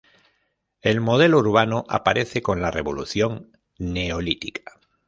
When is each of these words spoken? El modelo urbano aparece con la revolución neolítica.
El 0.81 0.99
modelo 0.99 1.37
urbano 1.37 1.85
aparece 1.87 2.41
con 2.41 2.59
la 2.59 2.71
revolución 2.71 3.51
neolítica. 3.77 4.79